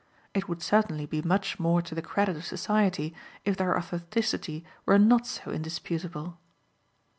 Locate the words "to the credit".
1.83-2.35